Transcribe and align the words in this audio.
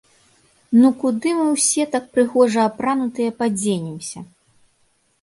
Ну 0.79 0.87
куды 1.03 1.33
мы 1.41 1.45
ўсе 1.57 1.87
так 1.93 2.09
прыгожа 2.17 2.67
апранутыя 2.73 3.39
падзенемся??? 3.45 4.29